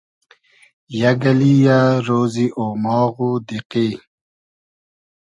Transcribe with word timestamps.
یئگ 0.99 1.21
اللی 1.29 1.53
یۂ 1.65 1.79
رۉزی 2.05 2.47
اۉماغ 2.61 3.15
و 3.27 3.31
دیقی 3.47 3.89